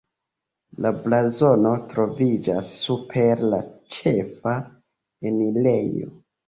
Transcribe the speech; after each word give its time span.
La 0.85 0.91
blazono 1.03 1.75
troviĝas 1.93 2.73
super 2.87 3.47
la 3.55 3.63
ĉefa 3.99 4.59
enirejo. 5.31 6.15